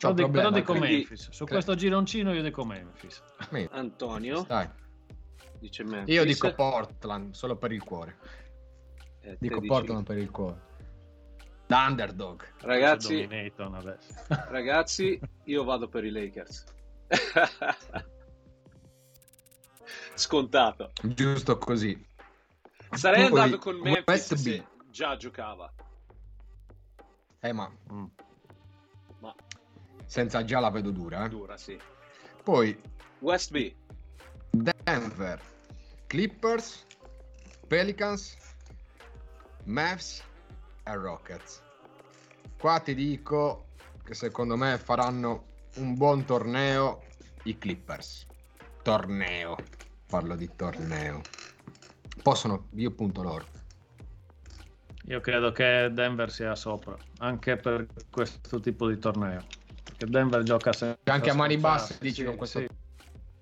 [0.00, 1.30] C'ho Però, problema, dico quindi- Memphis.
[1.30, 3.20] Su cre- questo gironcino io dico Memphis.
[3.70, 4.68] Antonio Dai.
[5.58, 6.14] dice Memphis.
[6.14, 8.16] Io dico Portland solo per il cuore.
[9.22, 10.66] Eh, Dico dici- Portland per il cuore.
[11.66, 12.44] Da underdog.
[12.60, 13.96] Ragazzi, Dominaton
[14.50, 16.64] ragazzi, io vado per i Lakers.
[20.14, 20.92] Scontato.
[21.02, 22.06] Giusto così.
[22.90, 24.36] Sarei Poi, andato con Memphis West B.
[24.38, 25.72] se già giocava.
[27.40, 28.04] Eh ma Mm.
[30.08, 31.26] Senza già la vedo dura.
[31.26, 31.28] eh.
[31.28, 31.78] dura, sì.
[32.42, 32.76] Poi
[33.18, 33.74] West B.
[34.50, 35.38] Denver,
[36.06, 36.86] Clippers,
[37.66, 38.36] Pelicans,
[39.64, 40.24] Mavs
[40.82, 41.62] e Rockets.
[42.58, 43.66] Qua ti dico
[44.02, 45.44] che secondo me faranno
[45.74, 47.02] un buon torneo
[47.44, 48.26] i Clippers.
[48.82, 49.56] Torneo,
[50.06, 51.20] parlo di torneo.
[52.22, 53.44] Possono, io punto loro.
[55.04, 59.44] Io credo che Denver sia sopra, anche per questo tipo di torneo.
[59.98, 61.12] Perché Denver gioca sempre...
[61.12, 62.68] Anche a mani basse, dici, Sì, con questo sì.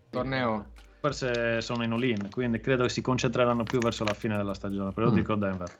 [0.08, 0.72] torneo.
[1.00, 4.90] Forse sono in all-in, quindi credo che si concentreranno più verso la fine della stagione,
[4.92, 5.14] però Mm.
[5.14, 5.78] dico Denver.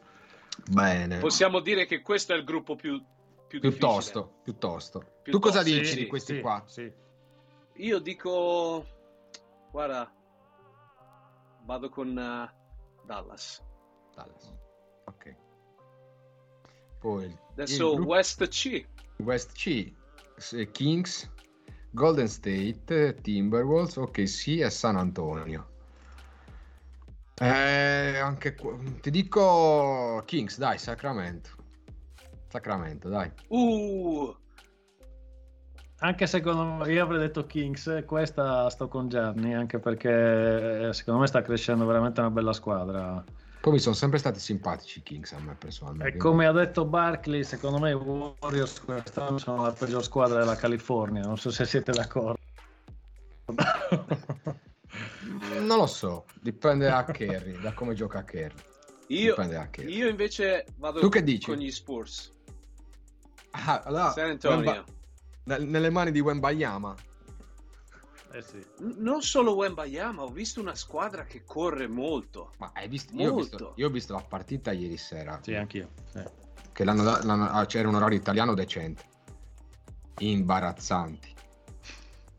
[0.70, 1.18] Bene.
[1.18, 3.02] Possiamo dire che questo è il gruppo più,
[3.48, 4.98] più Piuttosto, piuttosto.
[4.98, 6.62] Tu Piuttosto, cosa sì, dici sì, di questi Sì, qua?
[6.66, 6.92] sì.
[7.76, 8.86] Io dico...
[9.70, 10.12] Guarda,
[11.64, 12.54] vado con eh,
[13.04, 13.62] Dallas.
[14.14, 14.54] Dallas.
[15.04, 15.34] Ok.
[17.00, 18.86] Poi Adesso gruppo- West C.
[19.18, 19.92] West C,
[20.72, 21.31] Kings,
[21.90, 25.68] Golden State, Timberwolves, OKC e San Antonio.
[27.38, 31.51] Eh, anche qua- ti dico Kings, dai, Sacramento.
[32.49, 33.31] Sacramento, dai.
[33.49, 34.35] Uh,
[36.01, 41.20] Anche secondo me, io avrei detto Kings, questa sto con Gianni, anche perché eh, secondo
[41.20, 43.25] me sta crescendo veramente una bella squadra.
[43.66, 46.18] Poi mi sono sempre stati simpatici i Kings a me E personalmente.
[46.18, 51.22] come ha detto Barkley, secondo me i Warriors quest'anno sono la peggior squadra della California,
[51.22, 52.38] non so se siete d'accordo.
[55.59, 58.55] Non lo so, dipende da Kerry, da come gioca Kerry.
[59.09, 59.35] io,
[59.85, 61.50] io invece vado Tu che dici?
[61.50, 62.31] con gli Spurs.
[63.50, 64.59] Ah, allora, San Antonio.
[64.59, 64.85] Wemba-
[65.42, 66.94] nel- nelle mani di Wembayama.
[68.37, 68.59] Eh sì.
[68.81, 72.53] N- non solo Wembayama, ho visto una squadra che corre molto.
[72.59, 73.14] Ma hai visto?
[73.16, 73.72] Io ho visto, Molto.
[73.81, 75.38] io ho visto la partita ieri sera.
[75.42, 75.88] Sì, anch'io.
[76.12, 76.20] sì.
[76.72, 79.05] Che l'hanno, l'hanno- ah, c'era un orario italiano decente.
[80.18, 81.35] Imbarazzanti.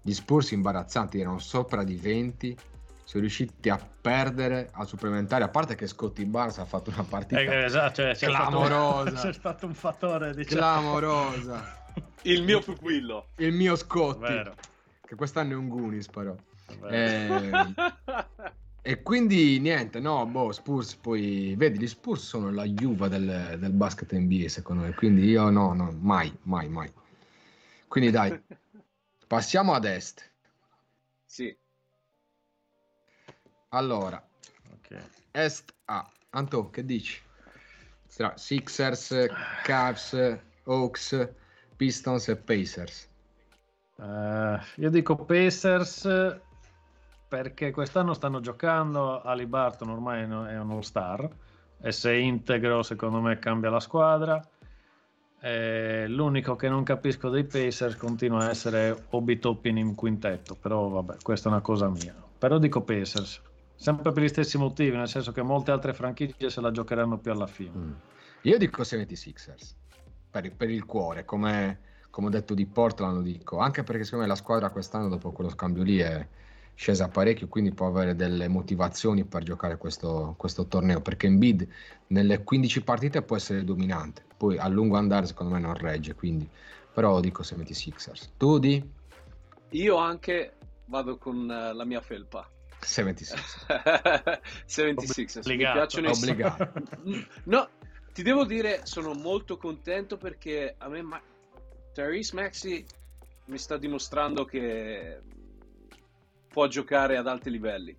[0.01, 2.55] Gli Spurs imbarazzanti erano sopra di 20.
[3.03, 5.43] Sono riusciti a perdere al supplementare.
[5.45, 9.09] A parte che Scotty Barnes ha fatto una partita Eh, esatto, cioè, c'è Clamorosa.
[9.09, 10.59] Stato, c'è stato un fattore diciamo.
[10.59, 11.85] clamorosa.
[12.23, 13.29] Il mio pupillo.
[13.37, 14.53] Il mio Scotti, Vero,
[15.07, 16.35] che quest'anno è un Gunis, però.
[16.79, 16.93] vero.
[16.93, 17.73] Eh,
[18.81, 23.71] E quindi niente, no, boh, Spurs poi, vedi, gli Spurs sono la Juve del, del
[23.73, 26.89] basket NBA secondo me, quindi io no, no, mai, mai, mai.
[27.87, 28.33] Quindi dai,
[29.27, 30.31] passiamo ad est.
[31.25, 31.57] sì,
[33.69, 34.21] Allora,
[34.73, 34.89] Ok.
[35.33, 36.09] est A.
[36.31, 37.21] Anto, che dici?
[38.15, 39.25] Tra Sixers,
[39.63, 40.13] Cavs,
[40.63, 41.29] Hawks,
[41.75, 43.07] Pistons e Pacers.
[43.99, 46.39] Eh, io dico Pacers
[47.27, 49.21] perché quest'anno stanno giocando.
[49.21, 51.29] Ali Barton ormai è un- all-star
[51.79, 54.41] e se integro, secondo me, cambia la squadra.
[55.39, 60.87] Eh, l'unico che non capisco dei Pacers continua a essere Obi Toppin in quintetto, però
[60.87, 62.15] vabbè, questa è una cosa mia.
[62.37, 63.41] Però dico Pacers,
[63.75, 67.31] sempre per gli stessi motivi, nel senso che molte altre franchigie se la giocheranno più
[67.31, 67.77] alla fine.
[67.77, 67.91] Mm.
[68.41, 69.75] Io dico 76ers,
[70.31, 71.79] per, per il cuore, come,
[72.17, 75.31] come ho detto di Portland lo dico, anche perché secondo me la squadra quest'anno dopo
[75.31, 76.27] quello scambio lì è
[76.73, 81.67] scesa parecchio, quindi può avere delle motivazioni per giocare questo, questo torneo, perché Embiid
[82.07, 86.49] nelle 15 partite può essere dominante, poi a lungo andare secondo me non regge, quindi
[86.91, 88.29] però dico 76ers.
[88.35, 88.91] Tu di
[89.69, 90.53] io anche
[90.85, 92.49] vado con eh, la mia felpa.
[92.81, 93.67] 76ers,
[94.65, 95.77] 76ers, mi Obbligato.
[95.77, 96.71] piacciono i obbligato.
[97.45, 97.69] No,
[98.11, 101.21] ti devo dire, sono molto contento perché a me Ma-
[101.97, 102.85] Therese Maxi
[103.45, 105.19] mi sta dimostrando che
[106.47, 107.97] può giocare ad alti livelli.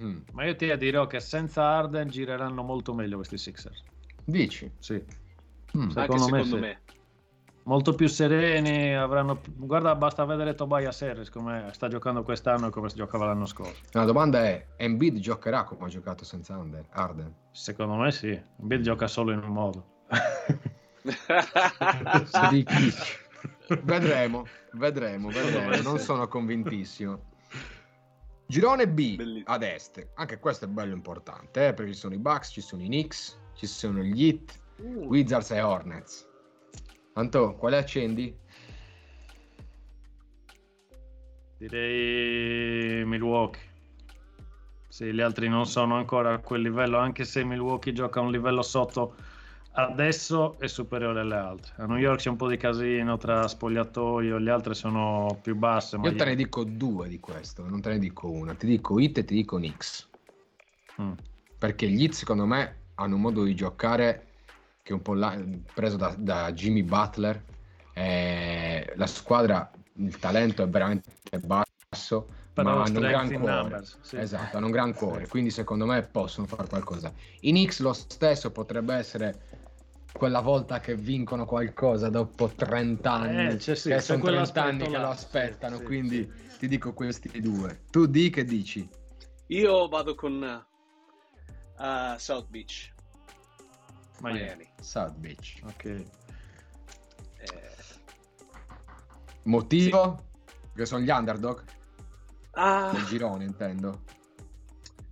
[0.00, 0.18] Mm.
[0.34, 3.82] Ma io ti dirò che senza Arden gireranno molto meglio questi Sixers.
[4.24, 4.70] Dici?
[4.78, 5.02] Sì.
[5.76, 5.80] Mm.
[5.80, 6.60] Anche Secondo me secondo sì.
[6.60, 6.80] me.
[7.64, 8.94] molto più sereni.
[8.94, 9.40] Avranno...
[9.56, 13.82] Guarda, basta vedere Tobias Harris come sta giocando quest'anno e come si giocava l'anno scorso.
[13.92, 16.56] La domanda è, Embiid giocherà come ha giocato senza
[16.90, 17.34] Arden?
[17.50, 18.40] Secondo me sì.
[18.60, 19.86] Embiid gioca solo in un modo.
[21.04, 23.22] Se dici.
[23.82, 25.82] Vedremo, vedremo, vedremo.
[25.82, 27.32] Non sono convintissimo.
[28.46, 29.44] Girone B Bellissimo.
[29.46, 32.82] ad est, anche questo è bello importante, eh, perché ci sono i Bucks, ci sono
[32.82, 36.28] i Knicks, ci sono gli Heat, Uh, Wizards e Hornets.
[37.14, 38.36] Anto, quale accendi?
[41.58, 43.62] Direi Milwaukee.
[44.88, 48.32] Sì, gli altri non sono ancora a quel livello, anche se Milwaukee gioca a un
[48.32, 49.14] livello sotto
[49.74, 51.72] adesso è superiore alle altre.
[51.76, 55.96] A New York c'è un po' di casino tra spogliatoio, gli altri sono più basse.
[56.02, 58.54] Io te ne dico due di questo, non te ne dico una.
[58.54, 60.08] Ti dico Heat e ti dico Knicks.
[61.00, 61.12] Mm.
[61.58, 64.26] Perché gli Heat, secondo me, hanno un modo di giocare
[64.82, 65.38] che è un po' la-
[65.72, 67.42] preso da, da Jimmy Butler.
[67.94, 71.10] Eh, la squadra, il talento è veramente
[71.44, 73.54] basso, Però ma hanno un gran in cuore.
[73.60, 74.16] numbers, sì.
[74.16, 75.30] Esatto, hanno un gran cuore, Sì.
[75.30, 77.12] quindi secondo me possono fare qualcosa.
[77.40, 79.62] I Knicks lo stesso potrebbe essere
[80.16, 84.66] quella volta che vincono qualcosa dopo 30 anni, Eh, c'è sì, che sono 30 quell'aspetto
[84.68, 86.58] anni che là, lo sì, aspettano, sì, quindi sì.
[86.58, 87.82] ti dico questi due.
[87.90, 88.88] Tu di che dici?
[89.48, 90.66] io vado con
[91.78, 92.92] uh, South Beach,
[94.20, 94.40] Miami.
[94.40, 94.68] Miami.
[94.80, 95.60] South Beach.
[95.64, 95.84] Ok.
[95.84, 96.04] Eh,
[99.44, 100.22] Motivo?
[100.74, 101.62] Che sono gli underdog
[102.52, 104.02] ah, del girone, intendo.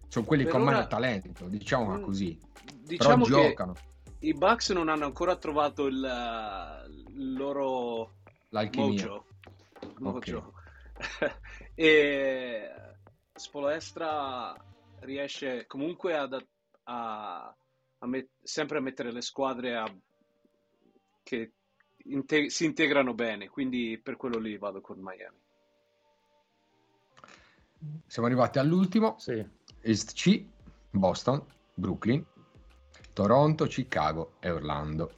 [0.08, 2.38] Sono quelli Per con ora- meno talento, diciamo Mm, così.
[2.84, 3.74] diciamo Però che giocano.
[4.22, 5.96] I Bucks non hanno ancora trovato il,
[7.08, 8.14] il loro
[8.50, 9.06] L'alchimia.
[9.06, 9.26] mojo.
[9.98, 10.52] Mojo.
[11.74, 12.70] e
[13.34, 14.54] Spolestra
[15.00, 16.44] riesce comunque ad,
[16.84, 17.54] a,
[17.98, 19.92] a met- sempre a mettere le squadre a-
[21.24, 21.52] che
[22.04, 25.40] inte- si integrano bene, quindi per quello lì vado con Miami.
[28.06, 29.18] Siamo arrivati all'ultimo.
[29.18, 29.44] Sì.
[29.80, 30.44] East C,
[30.90, 32.24] Boston, Brooklyn,
[33.12, 35.12] Toronto, Chicago e Orlando.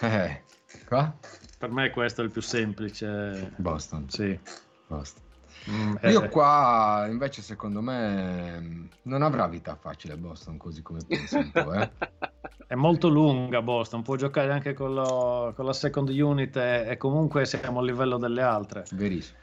[0.00, 0.42] Eh,
[0.86, 1.12] qua?
[1.58, 3.52] Per me questo è il più semplice.
[3.56, 4.08] Boston.
[4.08, 4.38] Sì.
[4.86, 5.22] Boston.
[5.70, 11.36] Mm, Io eh, qua invece secondo me non avrà vita facile Boston così come pensi
[11.36, 11.90] un po', eh?
[12.66, 16.96] È molto lunga Boston, può giocare anche con, lo- con la second unit e, e
[16.96, 18.84] comunque siamo a livello delle altre.
[18.92, 19.38] Verissimo.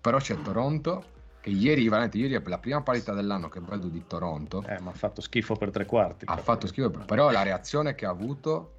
[0.00, 1.04] Però c'è Toronto
[1.44, 4.64] che ieri, veramente ieri è la prima partita dell'anno che vedo di Toronto.
[4.66, 6.24] Eh, ma ha fatto schifo per tre quarti.
[6.26, 8.72] ha fatto schifo, però la reazione che ha avuto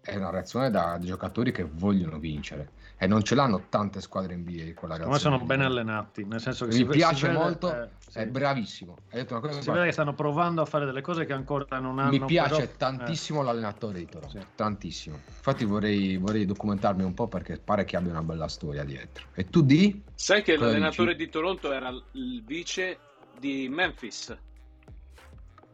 [0.00, 2.70] è una reazione da giocatori che vogliono vincere
[3.02, 5.18] e non ce l'hanno tante squadre in NBA con la Secondo me reazione.
[5.18, 8.18] sono ben allenati, nel senso che Mi si, piace si vede- molto, eh, sì.
[8.18, 8.96] è bravissimo.
[9.10, 11.32] Hai detto una cosa Si che vede che stanno provando a fare delle cose che
[11.32, 12.10] ancora non hanno.
[12.10, 14.46] mi piace però- tantissimo l'allenatore di Toronto, Sì.
[14.54, 15.16] tantissimo.
[15.26, 19.28] Infatti vorrei, vorrei documentarmi un po' perché pare che abbia una bella storia dietro.
[19.32, 20.02] E tu di?
[20.14, 21.24] Sai che Cosa l'allenatore dici?
[21.24, 22.98] di Toronto era il vice
[23.38, 24.36] di Memphis.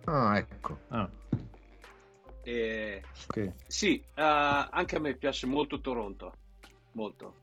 [0.05, 0.79] Ah, ecco.
[0.93, 1.11] Eh, ah,
[2.45, 3.53] E ok.
[3.67, 6.33] sì, eh, anche a me piace molto Toronto,
[6.97, 7.35] molto.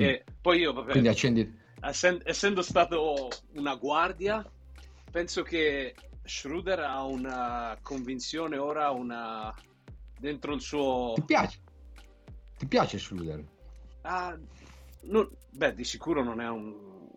[0.00, 0.02] Mm.
[0.04, 1.58] E poi io, vabbè, Quindi accendi...
[1.82, 4.48] essen- essendo stato una guardia,
[5.10, 5.94] penso che
[6.24, 9.52] Schroeder ha una convinzione ora, una
[10.18, 11.12] dentro il suo...
[11.16, 11.58] Ti piace?
[12.56, 13.44] Ti piace Schroeder?
[14.02, 14.38] Ah,
[15.02, 17.08] non- beh, di sicuro non è un,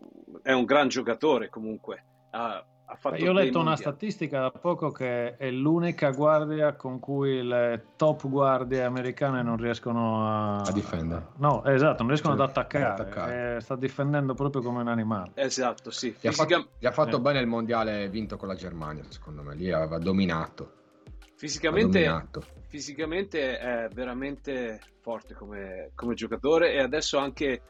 [0.42, 2.04] è un gran giocatore comunque.
[2.30, 2.72] Fatto
[3.16, 3.76] Io ho letto una mondiali.
[3.76, 10.26] statistica da poco che è l'unica guardia con cui le top guardie americane non riescono
[10.26, 11.28] a, A difendere.
[11.36, 12.84] No, esatto, non riescono Sì, ad attaccare.
[12.84, 13.56] ad attaccare.
[13.56, 15.32] Eh, sta difendendo proprio come un animale.
[15.34, 16.08] Esatto, sì.
[16.20, 17.20] Gli ha Fisica- fatto, gli ha fatto Eh.
[17.20, 19.54] bene il mondiale vinto con la Germania, secondo me.
[19.54, 20.72] Lì aveva dominato.
[21.06, 22.42] Ha fisicamente, dominato.
[22.68, 27.62] fisicamente è veramente forte come, come giocatore e adesso anche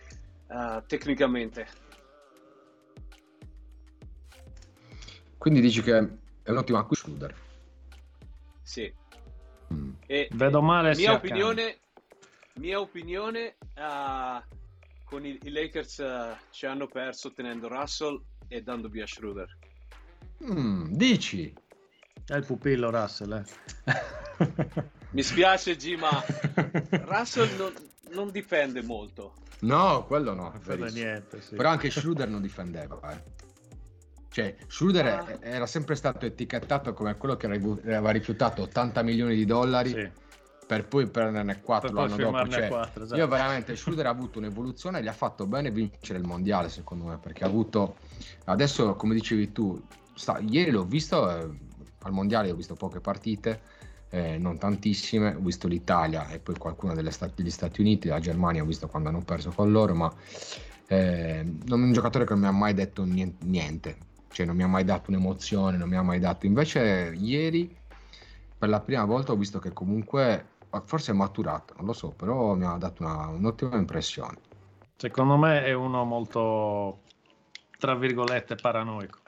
[0.49, 1.67] eh, tecnicamente.
[5.45, 7.35] Quindi dici che è un ottimo acquisto Schroeder.
[8.63, 8.91] Sì.
[9.75, 9.91] Mm.
[10.07, 11.81] E, Vedo male mia opinione,
[12.55, 14.43] mia opinione eh,
[15.05, 19.55] con i, i Lakers eh, ci hanno perso tenendo Russell e dando via Schroeder.
[20.51, 21.53] Mm, dici?
[22.25, 24.83] È il pupillo Russell, eh.
[25.11, 26.25] Mi spiace G, ma
[27.05, 27.75] Russell non,
[28.13, 29.35] non difende molto.
[29.61, 30.59] No, quello no.
[30.65, 31.55] Non niente, sì.
[31.55, 32.99] Però anche Schroeder non difendeva.
[33.13, 33.33] Eh.
[34.35, 35.39] Cioè, Schroeder Ah.
[35.43, 40.11] era sempre stato etichettato come quello che aveva rifiutato 80 milioni di dollari Sì.
[40.67, 42.49] per poi prenderne 4 Per poi l'anno dopo.
[42.51, 43.21] Cioè, quattro, esatto.
[43.21, 47.05] Io veramente Schroeder ha avuto un'evoluzione e gli ha fatto bene vincere il mondiale, secondo
[47.05, 47.95] me, perché ha avuto
[48.47, 49.81] adesso, come dicevi tu,
[50.15, 51.49] sta- ieri l'ho visto eh,
[52.01, 53.61] al mondiale, ho visto poche partite,
[54.11, 58.19] eh, non tantissime, ho visto l'Italia e poi qualcuna delle sta- degli Stati Uniti, la
[58.19, 60.13] Germania, ho visto quando hanno perso con loro, ma
[60.89, 63.97] eh, non è un giocatore che non mi ha mai detto nien- niente,
[64.35, 66.45] cioè non mi ha mai dato un'emozione, non mi ha mai dato.
[66.45, 67.75] Invece ieri
[68.59, 70.49] per la prima volta ho visto che comunque
[70.85, 74.39] forse è maturato, non lo so, però mi ha dato una- un'ottima impressione.
[74.97, 77.03] Secondo me è uno molto
[77.79, 79.21] tra virgolette, paranoico.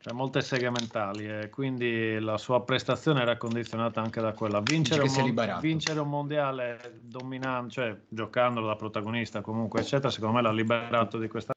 [0.00, 4.60] Cioè, molte seghe mentali e quindi la sua prestazione era condizionata anche da quella.
[4.60, 10.42] Vincere, un, mon- vincere un, mondiale dominante, cioè giocando da protagonista comunque, eccetera, secondo me
[10.42, 11.54] l'ha liberato di questa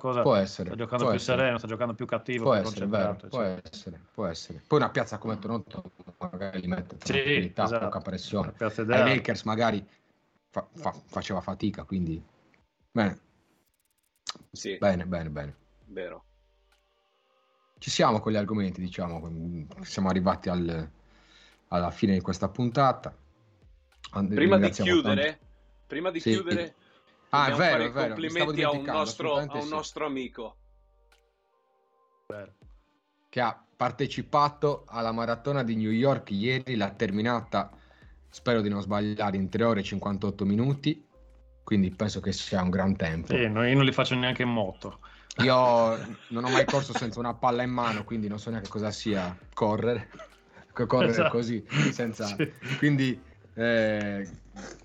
[0.00, 0.22] cosa.
[0.22, 0.70] Può essere.
[0.70, 1.38] Sta giocando più essere.
[1.38, 4.62] sereno, sta giocando più cattivo, può più essere, vero, può essere, può essere.
[4.66, 7.84] Poi una piazza come Toronto magari mette sì, esatto.
[7.84, 8.54] poca pressione.
[8.58, 9.86] Ai Lakers magari
[10.48, 12.20] fa- fa- faceva fatica, quindi...
[12.90, 13.20] Bene.
[14.50, 14.76] Sì.
[14.78, 15.56] Bene, bene, bene.
[15.86, 16.24] Vero
[17.80, 20.88] ci siamo con gli argomenti, diciamo, siamo arrivati al,
[21.68, 23.16] alla fine di questa puntata.
[24.12, 25.46] And- prima di chiudere, tanto.
[25.86, 26.30] prima di sì.
[26.30, 26.74] chiudere,
[27.30, 28.06] ah, è vero, è vero.
[28.08, 29.68] complimenti a un, nostro, a un sì.
[29.68, 30.56] nostro amico
[33.28, 37.70] che ha partecipato alla maratona di New York ieri, l'ha terminata,
[38.28, 41.06] spero di non sbagliare, in 3 ore e 58 minuti,
[41.64, 43.34] quindi penso che sia un gran tempo.
[43.34, 44.98] Sì, no, io non li faccio neanche in moto.
[45.38, 45.54] Io
[46.28, 49.36] non ho mai corso senza una palla in mano, quindi non so neanche cosa sia
[49.54, 50.10] correre.
[50.72, 51.30] Correre esatto.
[51.30, 52.26] così, senza...
[52.26, 52.52] Sì.
[52.78, 53.20] Quindi
[53.54, 54.28] eh,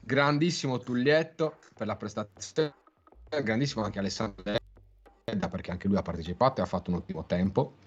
[0.01, 2.73] grandissimo Tuglietto per la prestazione,
[3.43, 4.43] grandissimo anche Alessandro
[5.23, 7.77] Edda perché anche lui ha partecipato e ha fatto un ottimo tempo.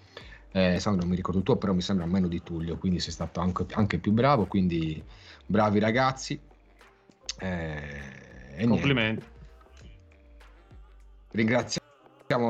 [0.51, 3.65] Eh, non mi ricordo tuo, però mi sembra meno di Tullio, quindi sei stato anche,
[3.73, 5.03] anche più bravo, quindi
[5.45, 6.39] bravi ragazzi.
[7.39, 9.25] Eh, Complimenti.
[11.31, 11.88] Ringraziamo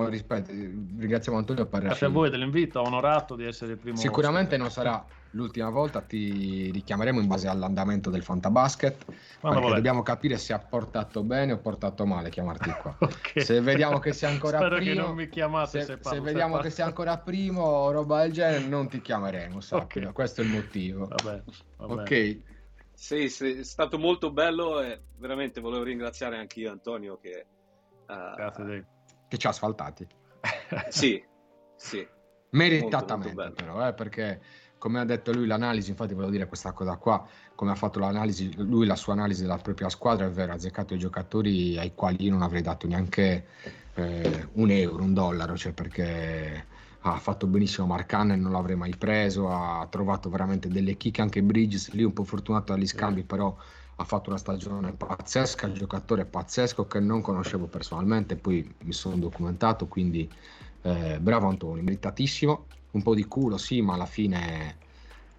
[0.10, 3.96] rispetto, ringraziamo Antonio per Grazie a voi dell'invito, onorato di essere il primo.
[3.96, 9.06] Sicuramente non sarà l'ultima volta, ti richiameremo in base all'andamento del Fantabasket.
[9.40, 12.94] Quando perché dobbiamo capire se ha portato bene o portato male chiamarti qua.
[13.00, 13.42] okay.
[13.42, 16.26] Se vediamo che sei ancora Spero primo, che non mi chiamate se, se, parlo, se
[16.26, 19.60] vediamo se che sei ancora primo o roba del genere, non ti chiameremo.
[19.70, 20.12] Okay.
[20.12, 21.08] Questo è il motivo.
[21.08, 21.44] Vabbè,
[21.78, 22.02] vabbè.
[22.02, 22.38] Ok.
[22.92, 27.46] Sì, sì, è stato molto bello e veramente volevo ringraziare anche io Antonio che
[28.08, 28.86] uh, Grazie Dave
[29.30, 30.06] che ci ha asfaltati.
[30.90, 31.24] sì,
[31.78, 32.06] sì.
[32.52, 34.42] Meritatamente molto, molto però, eh, perché
[34.80, 37.24] come ha detto lui l'analisi, infatti volevo dire questa cosa qua,
[37.54, 40.96] come ha fatto l'analisi, lui la sua analisi della propria squadra, è vero, ha azzeccato
[40.96, 43.46] i giocatori ai quali io non avrei dato neanche
[43.94, 46.66] eh, un euro, un dollaro, cioè perché
[47.02, 51.44] ha fatto benissimo Marcan e non l'avrei mai preso, ha trovato veramente delle kick, anche
[51.44, 53.56] Bridges, lì un po' fortunato dagli scambi, però
[54.00, 59.18] ha fatto una stagione pazzesca, il giocatore pazzesco che non conoscevo personalmente, poi mi sono
[59.18, 60.30] documentato, quindi
[60.84, 64.78] eh, bravo Antonio, meritatissimo, un po' di culo sì, ma alla fine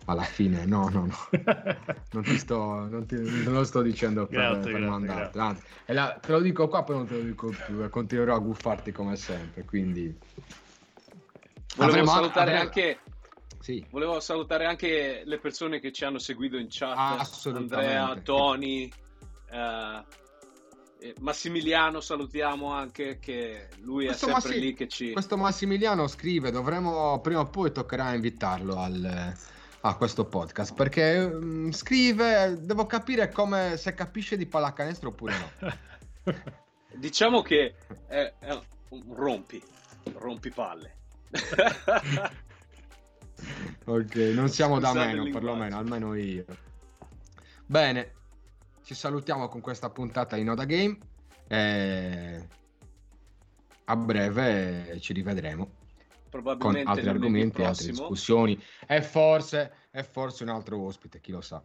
[0.07, 1.15] alla fine no no no.
[2.13, 5.63] Non ti sto non, ti, non lo sto dicendo per, grazie, per grazie, mandarti anzi
[5.87, 8.93] la, te lo dico qua poi non te lo dico più e continuerò a guffarti
[8.93, 10.19] come sempre quindi.
[11.77, 12.99] Volevo avremo, salutare avremo, anche
[13.61, 13.87] sì.
[13.91, 17.47] Volevo salutare anche le persone che ci hanno seguito in chat.
[17.47, 18.91] Andrea, Tony,
[19.51, 20.05] eh,
[21.21, 25.13] Massimiliano salutiamo anche che lui questo è sempre Massi- lì che ci...
[25.13, 29.35] Questo Massimiliano scrive, dovremmo prima o poi toccherà invitarlo al,
[29.81, 36.33] a questo podcast perché um, scrive, devo capire come se capisce di pallacanestro oppure no.
[36.97, 37.75] diciamo che
[38.07, 38.59] è, è
[38.91, 39.63] un rompi,
[40.15, 40.97] rompi palle.
[43.85, 46.45] ok, non siamo Scusate da meno, perlomeno, almeno io.
[47.67, 48.13] Bene,
[48.85, 50.99] ci salutiamo con questa puntata in Oda Game.
[51.47, 52.47] Eh,
[53.85, 55.79] a breve ci rivedremo
[56.59, 61.63] con altri argomenti, altre discussioni e forse, e forse un altro ospite, chi lo sa.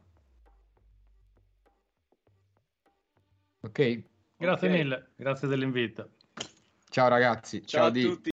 [3.61, 4.03] Ok.
[4.37, 4.69] Grazie okay.
[4.69, 6.09] mille, grazie dell'invito.
[6.89, 8.33] Ciao ragazzi, ciao, ciao a tutti.